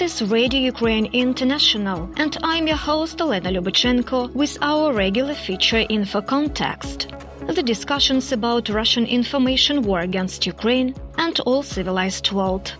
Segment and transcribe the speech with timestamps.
[0.00, 5.84] This is Radio Ukraine International, and I'm your host Elena Lubachenko with our regular feature
[5.90, 7.08] Info Context.
[7.46, 12.72] The discussions about Russian information war against Ukraine and all civilized world.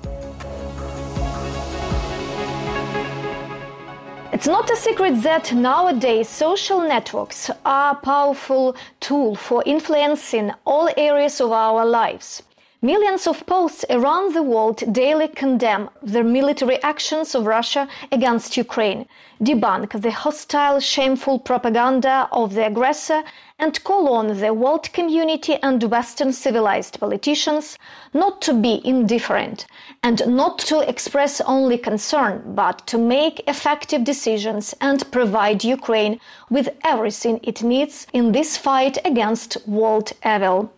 [4.32, 10.88] It's not a secret that nowadays social networks are a powerful tool for influencing all
[10.96, 12.42] areas of our lives.
[12.82, 19.06] Millions of posts around the world daily condemn the military actions of Russia against Ukraine,
[19.42, 23.22] debunk the hostile, shameful propaganda of the aggressor,
[23.58, 27.76] and call on the world community and Western civilized politicians
[28.14, 29.66] not to be indifferent
[30.02, 36.70] and not to express only concern, but to make effective decisions and provide Ukraine with
[36.82, 40.72] everything it needs in this fight against world evil.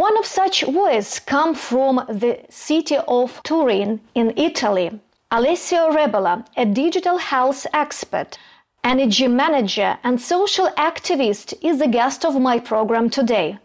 [0.00, 4.98] One of such voices come from the city of Turin in Italy.
[5.30, 8.38] Alessio Rebola, a digital health expert,
[8.82, 13.58] energy manager, and social activist, is the guest of my program today.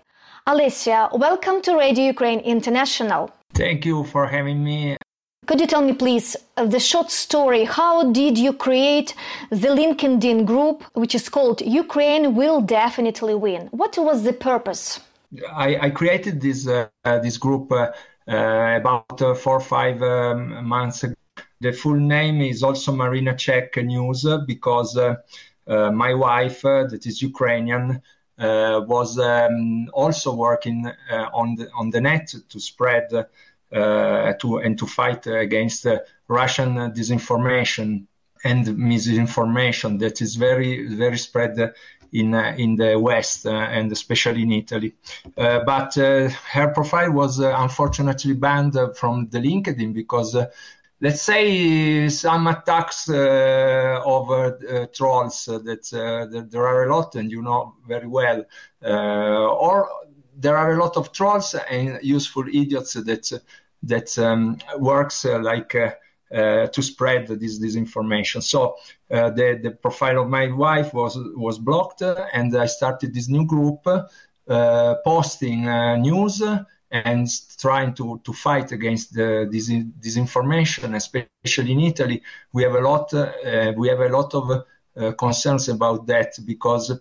[0.45, 3.31] Alessia, welcome to Radio Ukraine International.
[3.53, 4.97] Thank you for having me.
[5.45, 7.63] Could you tell me, please, uh, the short story?
[7.63, 9.15] How did you create
[9.51, 13.69] the LinkedIn group, which is called Ukraine Will Definitely Win?
[13.71, 14.99] What was the purpose?
[15.51, 17.91] I, I created this uh, this group uh,
[18.27, 21.15] uh, about four or five um, months ago.
[21.61, 24.99] The full name is also Marina Czech News because
[25.67, 28.01] my wife, that is Ukrainian,
[28.37, 34.57] uh, was um, also working uh, on the on the net to spread uh, to
[34.57, 35.87] and to fight against
[36.27, 38.07] Russian disinformation
[38.43, 41.73] and misinformation that is very very spread
[42.15, 44.93] in uh, in the West uh, and especially in Italy.
[45.37, 50.35] Uh, but her profile was unfortunately banned from the LinkedIn because
[51.01, 57.31] let's say some attacks uh, of uh, trolls uh, that there are a lot and
[57.31, 58.43] you know very well
[58.81, 59.89] or
[60.37, 63.41] there are a lot of trolls and useful idiots that
[63.83, 65.75] that um, works like
[66.31, 68.41] to spread this disinformation.
[68.41, 68.77] So
[69.11, 73.45] uh, the the profile of my wife was was blocked, and I started this new
[73.45, 75.65] group uh, posting
[76.01, 76.41] news
[76.91, 77.27] and
[77.57, 82.21] trying to, to fight against the this disinformation, especially in Italy.
[82.53, 84.65] We have a lot uh, we have a lot of
[84.97, 86.91] uh, concerns about that because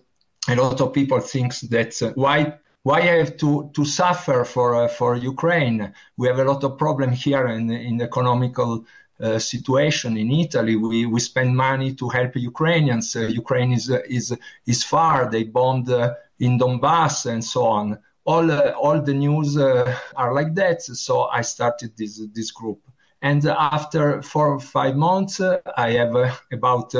[0.47, 4.87] a lot of people think that uh, why why I have to, to suffer for
[4.89, 5.93] for Ukraine?
[6.17, 8.85] We have a lot of problem here in in economical
[9.21, 10.75] uh, situation in Italy.
[10.75, 13.15] We, we spend money to help Ukrainians.
[13.15, 15.29] Uh, Ukraine is, uh, is, is far.
[15.29, 17.97] They bombed uh, in Donbass and so on.
[18.25, 20.81] All, uh, all the news are like that.
[20.81, 22.81] So I started this, this group.
[23.21, 25.39] And after four or five months,
[25.77, 26.15] I have
[26.51, 26.93] about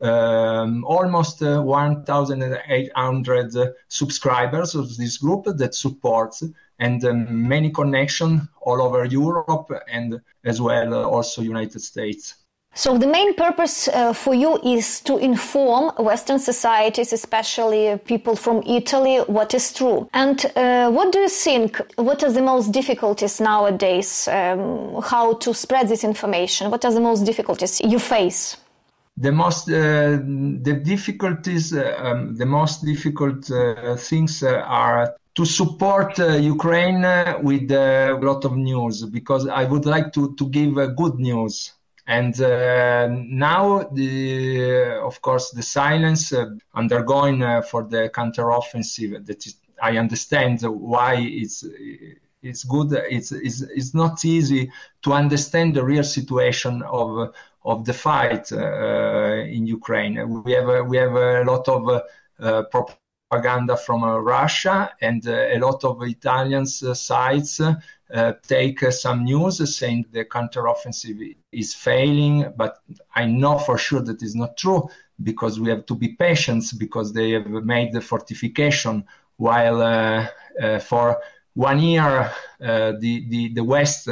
[0.00, 6.42] um, almost uh, 1,800 uh, subscribers of this group that supports
[6.78, 12.36] and um, many connections all over Europe and as well uh, also United States.
[12.72, 18.62] So the main purpose uh, for you is to inform Western societies, especially people from
[18.64, 20.08] Italy, what is true.
[20.14, 21.80] And uh, what do you think?
[21.96, 24.28] What are the most difficulties nowadays?
[24.28, 26.70] Um, how to spread this information?
[26.70, 28.56] What are the most difficulties you face?
[29.20, 30.18] The most uh,
[30.66, 37.04] the difficulties uh, um, the most difficult uh, things uh, are to support uh, Ukraine
[37.04, 41.72] uh, with a lot of news because I would like to to give good news.
[42.06, 46.32] And now the of course the silence
[46.74, 51.64] undergoing for the counteroffensive that is, I understand why it's
[52.42, 57.34] it's good it's, it's it's not easy to understand the real situation of
[57.64, 60.42] of the fight uh, in Ukraine.
[60.42, 62.02] We have we have a lot of
[62.38, 67.60] uh, propaganda from uh, Russia, and a lot of Italian sites
[68.48, 72.78] take some news saying the counteroffensive is failing, but
[73.14, 74.88] I know for sure that is not true
[75.22, 79.04] because we have to be patient because they have made the fortification
[79.36, 80.26] while uh,
[80.60, 81.18] uh, for
[81.60, 84.08] one year uh, the, the, the West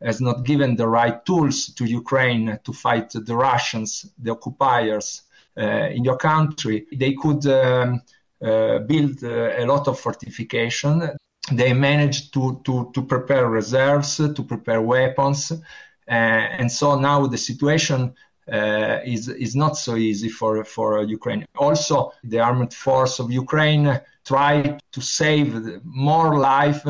[0.00, 5.22] has not given the right tools to Ukraine to fight the Russians, the occupiers
[5.58, 8.00] uh, in your country, they could um,
[8.40, 11.10] uh, build uh, a lot of fortification.
[11.50, 15.50] They managed to, to, to prepare reserves, to prepare weapons.
[15.50, 16.14] Uh,
[16.60, 18.14] and so now the situation
[18.52, 21.46] uh, is is not so easy for for Ukraine.
[21.56, 26.84] Also, the armed force of Ukraine try to save more life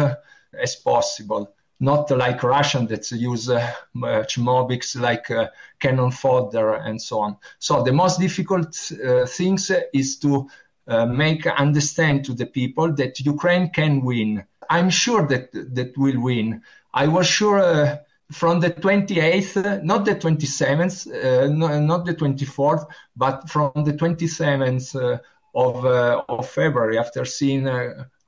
[0.52, 7.00] as possible not like Russian that use uh, much mobics like uh, cannon fodder and
[7.00, 7.36] so on.
[7.58, 10.48] So the most difficult uh, things is to
[10.88, 14.44] uh, make understand to the people that Ukraine can win.
[14.68, 16.62] I'm sure that that will win.
[16.92, 17.98] I was sure uh,
[18.30, 22.86] from the 28th, not the 27th, uh, no, not the 24th,
[23.16, 25.20] but from the 27th
[25.54, 27.66] of of February after seeing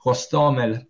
[0.05, 0.87] Hostomel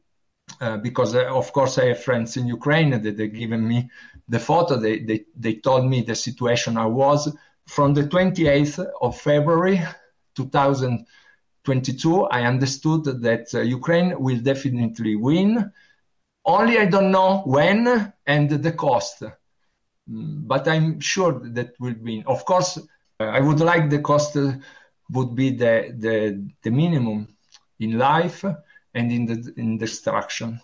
[0.61, 3.89] uh, because uh, of course I have friends in Ukraine that they given me
[4.29, 4.77] the photo.
[4.77, 7.35] They, they, they told me the situation I was
[7.67, 9.81] from the 28th of February
[10.35, 12.25] 2022.
[12.25, 15.73] I understood that uh, Ukraine will definitely win.
[16.45, 19.23] Only I don't know when and the cost,
[20.07, 22.25] but I'm sure that will be.
[22.27, 22.79] Of course,
[23.21, 24.37] uh, I would like the cost
[25.11, 27.37] would be the, the, the minimum
[27.79, 28.45] in life
[28.95, 30.61] and in the in destruction.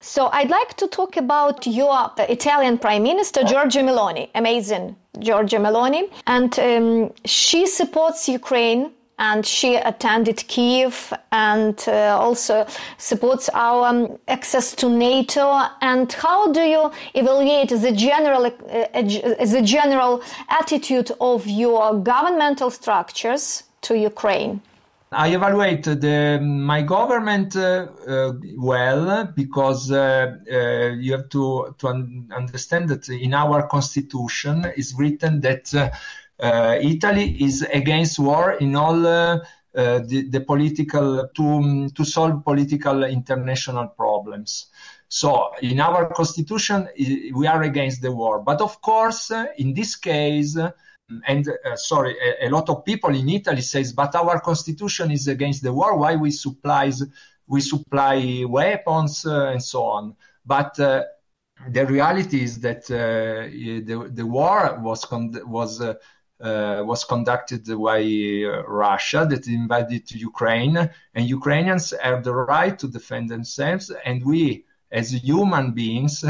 [0.00, 6.10] So I'd like to talk about your Italian Prime Minister Giorgia Meloni, amazing Giorgia Meloni,
[6.26, 12.66] and um, she supports Ukraine and she attended Kiev and uh, also
[12.98, 15.68] supports our um, access to NATO.
[15.80, 23.64] And how do you evaluate the general uh, the general attitude of your governmental structures
[23.82, 24.60] to Ukraine?
[25.12, 30.56] I evaluate the, my government uh, uh, well because uh, uh
[30.98, 35.90] you have to, to un- understand that in our constitution is written that uh, uh,
[36.40, 39.42] Italy is against war in all the,
[39.72, 44.66] the, political to to solve political international problems.
[45.08, 46.88] So in our constitution
[47.34, 50.58] we are against the war, but of course in this case
[51.26, 55.28] and uh, sorry, a, a, lot of people in Italy says, but our constitution is
[55.28, 55.96] against the war.
[55.96, 57.02] Why we supplies
[57.46, 60.16] we supply weapons uh, and so on?
[60.44, 61.04] But uh,
[61.70, 65.80] the reality is that uh, the the war was con- was
[66.40, 68.02] uh, uh, was conducted by
[68.66, 73.90] Russia that invaded Ukraine, and Ukrainians have the right to defend themselves.
[74.04, 76.24] And we, as human beings,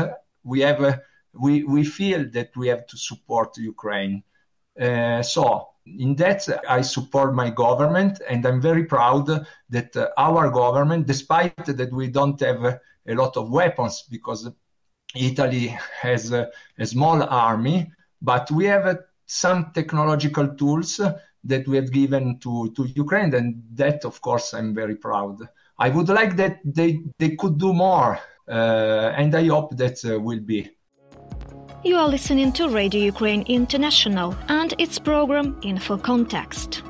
[0.45, 1.01] we have
[1.33, 4.23] we we feel that we have to support Ukraine.
[4.81, 9.27] Uh, so in that, I support my government, and I'm very proud
[9.71, 14.51] that uh, our government, despite that we don't have a lot of weapons, because
[15.15, 21.01] Italy has a, a small army, but we have uh, some technological tools
[21.45, 25.39] that we have given to, to Ukraine, and that, of course, I'm very proud.
[25.79, 28.19] I would like that they, they could do more,
[28.49, 30.71] uh, and I hope that uh, will be.
[31.85, 36.83] You are listening to Radio Ukraine International and its program Info Context.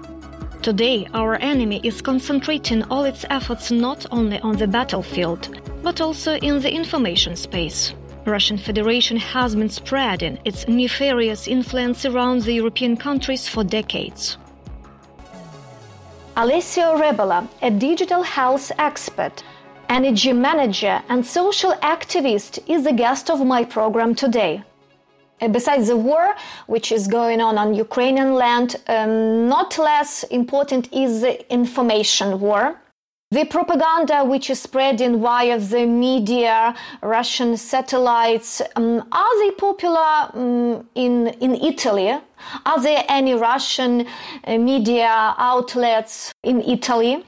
[0.63, 6.37] Today, our enemy is concentrating all its efforts not only on the battlefield, but also
[6.37, 7.95] in the information space.
[8.27, 14.37] Russian Federation has been spreading its nefarious influence around the European countries for decades.
[16.37, 19.43] Alessio Rebola, a digital health expert,
[19.89, 24.63] energy manager, and social activist, is the guest of my program today.
[25.41, 26.35] Uh, besides the war
[26.67, 32.81] which is going on on Ukrainian land, um, not less important is the information war.
[33.33, 40.89] The propaganda which is spreading via the media, Russian satellites, um, are they popular um,
[40.95, 42.17] in, in Italy?
[42.65, 44.07] Are there any Russian
[44.47, 47.25] uh, media outlets in Italy?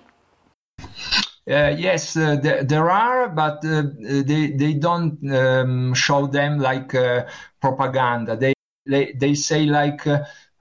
[1.50, 6.94] Uh, yes, uh, th- there are, but uh, they they don't um, show them like
[6.94, 7.24] uh,
[7.60, 8.36] propaganda.
[8.36, 8.54] They
[8.86, 10.06] they, they say like,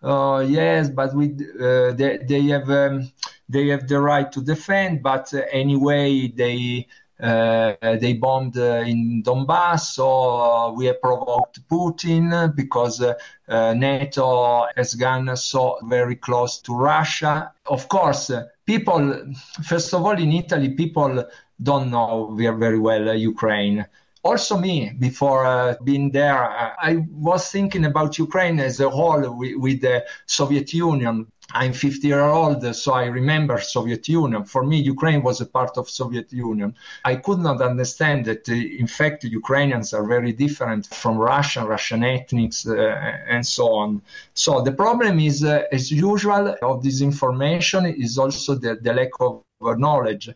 [0.01, 3.11] oh yes, but we they they have um,
[3.49, 6.87] they have the right to defend, but anyway they.
[7.19, 14.93] Uh, they bombed uh, in Donbass, so we have provoked Putin because uh, NATO has
[14.93, 17.51] gone so very close to Russia.
[17.65, 18.29] Of course,
[18.67, 21.25] people, first of all, in Italy, people
[21.59, 23.87] don't know very well uh, Ukraine.
[24.29, 29.23] Also, me, before uh, being there, uh, I was thinking about Ukraine as a whole
[29.39, 31.27] with, with the Soviet Union.
[31.53, 34.43] I'm 50 year old, so I remember Soviet Union.
[34.43, 36.75] For me, Ukraine was a part of Soviet Union.
[37.05, 42.03] I could not understand that, uh, in fact, Ukrainians are very different from Russian, Russian
[42.03, 42.75] ethnics, uh,
[43.29, 44.01] and so on.
[44.33, 49.13] So the problem is, uh, as usual, of this information is also the, the lack
[49.21, 50.29] of knowledge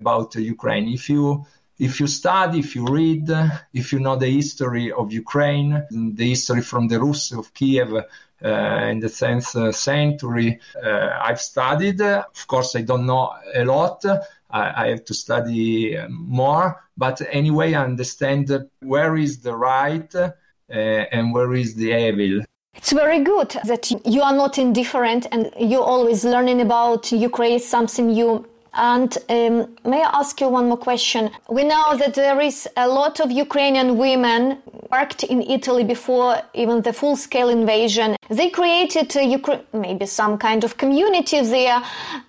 [0.00, 0.88] about Ukraine.
[0.88, 1.46] If you
[1.78, 3.30] if you study, if you read,
[3.72, 8.02] if you know the history of Ukraine, the history from the Rus of Kiev uh,
[8.42, 12.00] in the 10th uh, century, uh, I've studied.
[12.00, 14.04] Of course, I don't know a lot.
[14.04, 16.82] I, I have to study more.
[16.96, 20.30] But anyway, I understand where is the right uh,
[20.70, 22.44] and where is the evil.
[22.74, 28.08] It's very good that you are not indifferent and you're always learning about Ukraine, something
[28.08, 28.46] new.
[28.78, 31.30] And um, may I ask you one more question?
[31.50, 34.58] We know that there is a lot of Ukrainian women
[34.92, 38.14] worked in Italy before even the full-scale invasion.
[38.28, 41.82] They created Ukra- maybe some kind of community there.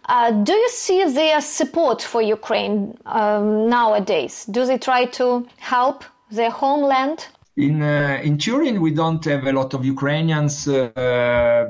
[0.05, 4.45] Uh, do you see their support for Ukraine um, nowadays?
[4.45, 7.27] Do they try to help their homeland?
[7.59, 10.65] In uh, in Turin, we don't have a lot of Ukrainians.
[10.65, 11.65] Uh,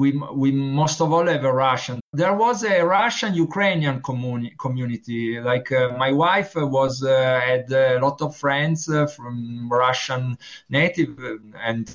[0.00, 2.00] we, we most of all have a Russian.
[2.14, 5.38] There was a Russian Ukrainian communi- community.
[5.38, 10.38] Like uh, my wife was uh, had a lot of friends uh, from Russian
[10.70, 11.18] native
[11.62, 11.86] and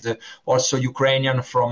[0.46, 1.72] also Ukrainian from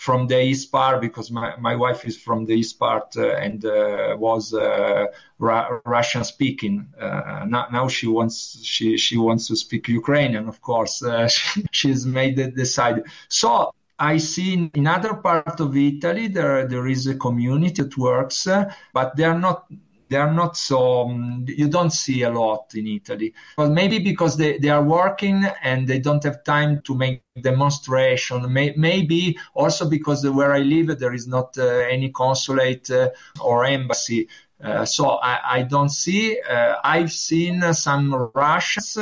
[0.00, 3.66] from the east part because my, my wife is from the east part uh, and
[3.66, 5.04] uh, was uh,
[5.38, 6.86] Ra- Russian speaking.
[6.98, 10.48] Uh, now, now, she wants she she wants to speak Ukrainian.
[10.48, 13.02] Of course, uh, she, she's made the decide.
[13.28, 13.72] So.
[14.02, 18.72] I see in other part of Italy there there is a community that works, uh,
[18.94, 19.66] but they are not
[20.10, 24.36] they are not so um, you don't see a lot in italy well maybe because
[24.36, 29.88] they, they are working and they don't have time to make demonstration May, maybe also
[29.88, 34.28] because where i live there is not uh, any consulate uh, or embassy
[34.62, 36.38] uh, so I, I, don't see.
[36.38, 38.98] Uh, I've seen some Russians.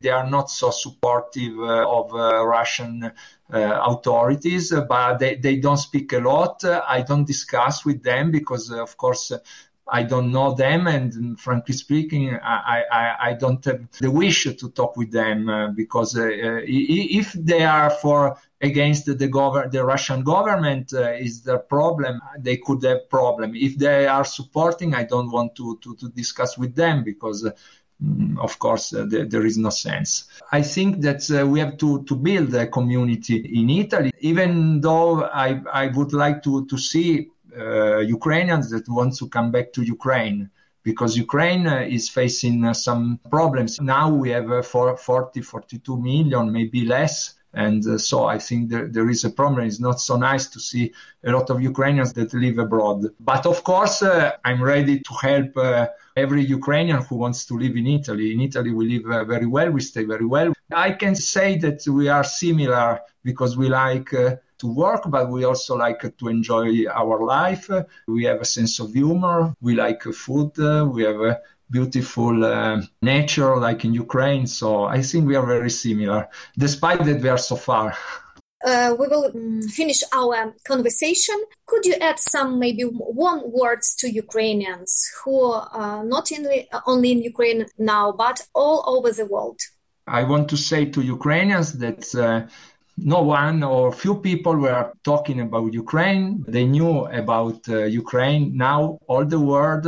[0.00, 3.12] They are not so supportive uh, of uh, Russian
[3.50, 6.64] authorities, but they, they don't speak a lot.
[6.64, 9.32] I don't discuss with them because, of course,
[9.90, 14.68] I don't know them, and frankly speaking, I, I, I don't have the wish to
[14.70, 16.28] talk with them uh, because uh,
[16.64, 22.20] if they are for against the gov- the Russian government uh, is the problem.
[22.38, 23.54] They could have problem.
[23.54, 27.44] If they are supporting, I don't want to to, to discuss with them because.
[27.44, 27.52] Uh,
[28.40, 30.28] of course, uh, there, there is no sense.
[30.52, 35.24] I think that uh, we have to, to build a community in Italy, even though
[35.24, 37.30] I, I would like to, to see
[38.18, 40.50] Ukrainians that want to come back to Ukraine
[40.88, 43.78] because Ukraine uh, is facing uh, some problems.
[43.80, 47.34] Now we have 40, 42 million, maybe less.
[47.52, 49.66] And uh, so I think there, there is a problem.
[49.66, 50.92] It's not so nice to see
[51.24, 53.06] a lot of Ukrainians that live abroad.
[53.20, 57.74] But of course, uh, I'm ready to help uh, every Ukrainian who wants to live
[57.76, 58.32] in Italy.
[58.32, 60.52] In Italy, we live very well, we stay very well.
[60.72, 64.10] I can say that we are similar because we like
[64.58, 67.70] to work, but we also like to enjoy our life.
[68.06, 69.54] We have a sense of humor.
[69.60, 70.52] We like food.
[70.56, 74.46] We have a beautiful uh, nature like in Ukraine.
[74.46, 77.94] So I think we are very similar, despite that we are so far.
[78.64, 81.36] Uh, we will um, finish our conversation.
[81.66, 86.44] Could you add some maybe warm words to Ukrainians who are not in,
[86.86, 89.60] only in Ukraine now, but all over the world?
[90.08, 92.48] I want to say to Ukrainians that uh,
[93.00, 96.44] no one or few people were talking about Ukraine.
[96.48, 98.56] They knew about uh, Ukraine.
[98.56, 99.86] Now all the world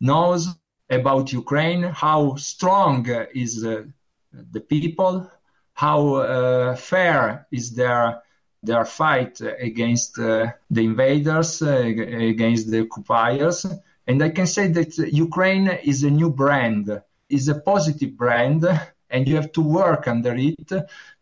[0.00, 0.48] knows
[0.90, 3.84] about Ukraine, how strong is uh,
[4.32, 5.30] the people,
[5.74, 8.22] how uh, fair is their
[8.62, 13.64] their fight against uh, the invaders, uh, against the occupiers.
[14.06, 18.66] And I can say that Ukraine is a new brand, is a positive brand
[19.10, 20.72] and you have to work under it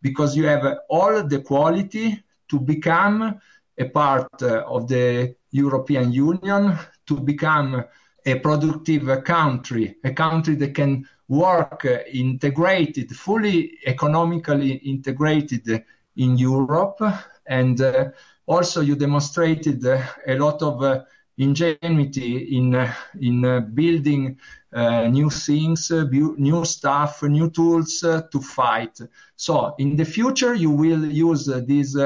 [0.03, 3.41] because you have all the quality to become
[3.79, 7.85] a part of the European Union, to become
[8.25, 15.85] a productive country, a country that can work integrated, fully economically integrated
[16.17, 17.01] in Europe.
[17.47, 18.11] And uh,
[18.47, 21.05] also, you demonstrated uh, a lot of uh,
[21.39, 22.75] ingenuity in
[23.21, 29.01] in building uh, new things, uh, new stuff, new tools uh, to fight.
[29.37, 31.97] So in the future, you will use this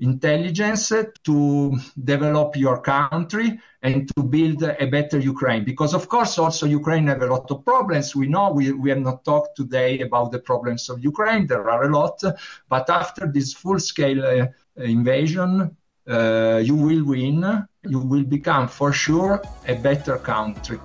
[0.00, 0.92] intelligence
[1.24, 5.64] to develop your country and to build a better Ukraine.
[5.64, 8.14] Because of course, also Ukraine have a lot of problems.
[8.14, 11.46] We know we, we have not talked today about the problems of Ukraine.
[11.46, 12.22] There are a lot,
[12.68, 14.46] but after this full scale uh,
[14.76, 15.76] invasion,
[16.08, 17.66] uh, you will win.
[17.84, 20.78] You will become for sure a better country.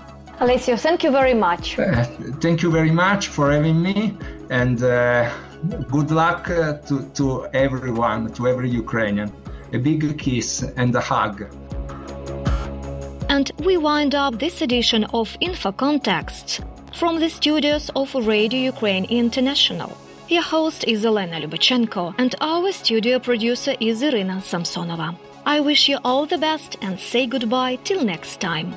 [0.44, 1.80] Alessio, thank you very much.
[1.80, 2.04] Uh,
[2.46, 3.98] thank you very much for having me,
[4.50, 5.32] and uh,
[5.90, 9.32] good luck uh, to, to everyone, to every Ukrainian.
[9.72, 11.36] A big kiss and a hug.
[13.30, 16.62] And we wind up this edition of Info Contexts.
[16.94, 19.98] from the studios of Radio Ukraine International.
[20.28, 25.16] Your host is Elena Lubachenko, and our studio producer is Irina Samsonova.
[25.46, 28.76] I wish you all the best and say goodbye till next time.